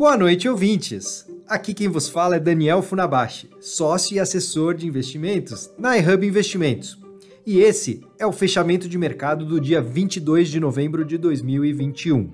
[0.00, 1.26] Boa noite, ouvintes!
[1.46, 6.98] Aqui quem vos fala é Daniel Funabashi, sócio e assessor de investimentos na iHub Investimentos.
[7.44, 12.30] E esse é o fechamento de mercado do dia 22 de novembro de 2021.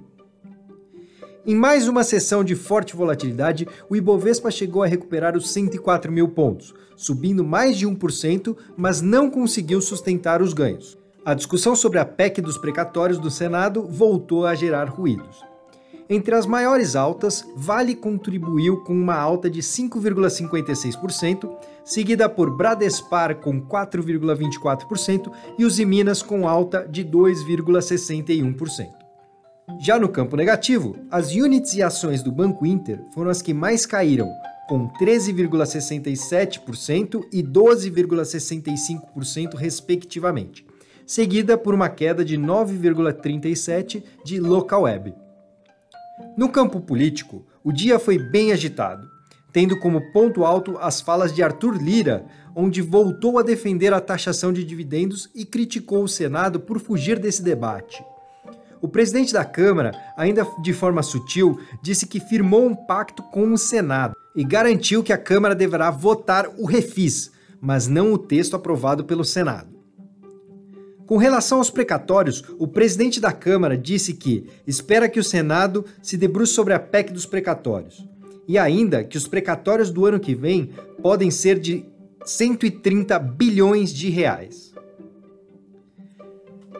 [1.44, 6.28] Em mais uma sessão de forte volatilidade, o Ibovespa chegou a recuperar os 104 mil
[6.28, 10.96] pontos, subindo mais de 1%, mas não conseguiu sustentar os ganhos.
[11.24, 15.44] A discussão sobre a PEC dos precatórios do Senado voltou a gerar ruídos.
[16.08, 21.50] Entre as maiores altas, Vale contribuiu com uma alta de 5,56%,
[21.84, 28.86] seguida por Bradespar com 4,24% e os Minas com alta de 2,61%.
[29.80, 33.84] Já no campo negativo, as units e ações do Banco Inter foram as que mais
[33.84, 34.30] caíram,
[34.68, 40.64] com 13,67% e 12,65% respectivamente,
[41.04, 45.25] seguida por uma queda de 9,37% de Localweb.
[46.36, 49.08] No campo político, o dia foi bem agitado,
[49.52, 54.52] tendo como ponto alto as falas de Arthur Lira, onde voltou a defender a taxação
[54.52, 58.04] de dividendos e criticou o Senado por fugir desse debate.
[58.82, 63.56] O presidente da Câmara, ainda de forma sutil, disse que firmou um pacto com o
[63.56, 69.06] Senado e garantiu que a Câmara deverá votar o refis, mas não o texto aprovado
[69.06, 69.75] pelo Senado.
[71.06, 76.16] Com relação aos precatórios, o presidente da Câmara disse que espera que o Senado se
[76.16, 78.04] debruce sobre a PEC dos precatórios.
[78.48, 81.84] E ainda que os precatórios do ano que vem podem ser de
[82.24, 84.74] 130 bilhões de reais.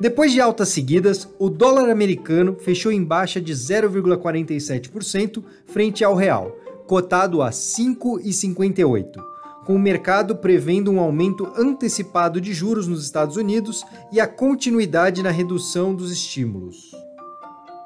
[0.01, 6.59] Depois de altas seguidas, o dólar americano fechou em baixa de 0,47% frente ao real,
[6.87, 9.36] cotado a 5,58
[9.67, 15.23] com o mercado prevendo um aumento antecipado de juros nos Estados Unidos e a continuidade
[15.23, 16.93] na redução dos estímulos.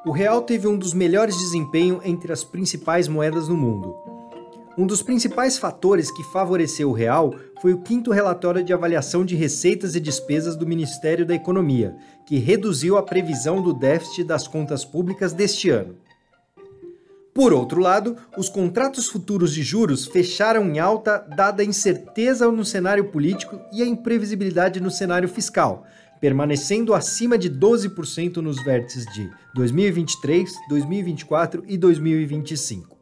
[0.05, 3.97] O real teve um dos melhores desempenhos entre as principais moedas no mundo.
[4.77, 9.35] Um dos principais fatores que favoreceu o real foi o quinto relatório de avaliação de
[9.35, 14.85] receitas e despesas do Ministério da Economia, que reduziu a previsão do déficit das contas
[14.85, 15.97] públicas deste ano.
[17.41, 22.67] Por outro lado, os contratos futuros de juros fecharam em alta dada a incerteza no
[22.67, 25.87] cenário político e a imprevisibilidade no cenário fiscal,
[26.21, 32.95] permanecendo acima de 12% nos vértices de 2023, 2024 e 2025.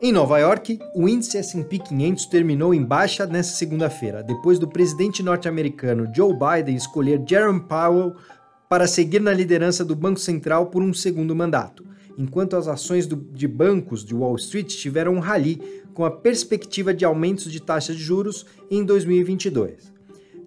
[0.00, 5.24] Em Nova York, o índice S&P 500 terminou em baixa nesta segunda-feira, depois do presidente
[5.24, 8.14] norte-americano Joe Biden escolher Jerome Powell
[8.68, 11.87] para seguir na liderança do Banco Central por um segundo mandato
[12.18, 15.62] enquanto as ações do, de bancos de Wall Street tiveram um rally
[15.94, 19.96] com a perspectiva de aumentos de taxas de juros em 2022.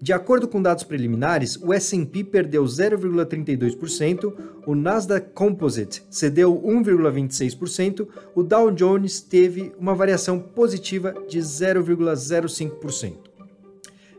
[0.00, 4.34] De acordo com dados preliminares, o S&P perdeu 0,32%,
[4.66, 13.14] o Nasdaq Composite cedeu 1,26%, o Dow Jones teve uma variação positiva de 0,05%.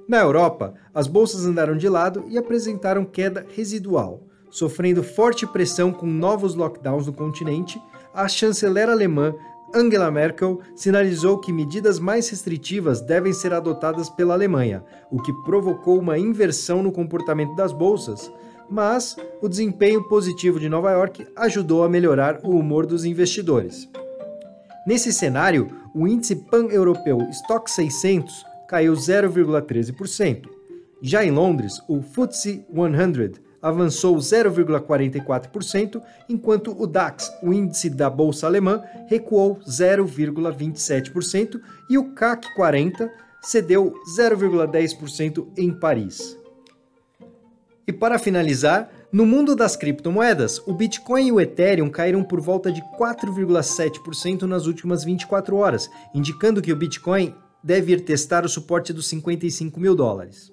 [0.07, 6.05] Na Europa, as bolsas andaram de lado e apresentaram queda residual sofrendo forte pressão com
[6.05, 7.81] novos lockdowns no continente,
[8.13, 9.33] a chanceler alemã
[9.73, 15.97] Angela Merkel sinalizou que medidas mais restritivas devem ser adotadas pela Alemanha, o que provocou
[15.97, 18.31] uma inversão no comportamento das bolsas,
[18.69, 23.89] mas o desempenho positivo de Nova York ajudou a melhorar o humor dos investidores.
[24.85, 30.47] Nesse cenário, o índice pan-europeu Stock 600 caiu 0,13%.
[31.01, 38.45] Já em Londres, o FTSE 100 avançou 0,44%, enquanto o DAX, o índice da bolsa
[38.45, 43.09] alemã, recuou 0,27% e o CAC 40
[43.41, 46.37] cedeu 0,10% em Paris.
[47.87, 52.71] E para finalizar, no mundo das criptomoedas, o Bitcoin e o Ethereum caíram por volta
[52.71, 58.93] de 4,7% nas últimas 24 horas, indicando que o Bitcoin deve ir testar o suporte
[58.93, 60.52] dos 55 mil dólares.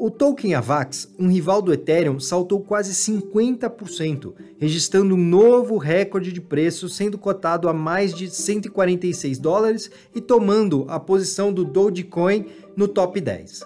[0.00, 6.40] O token AVAX, um rival do Ethereum, saltou quase 50%, registrando um novo recorde de
[6.40, 12.46] preço, sendo cotado a mais de 146 dólares e tomando a posição do Dogecoin
[12.76, 13.64] no top 10.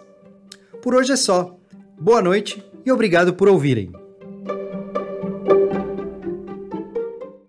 [0.81, 1.55] Por hoje é só.
[2.01, 4.02] Boa noite e obrigado por ouvirem.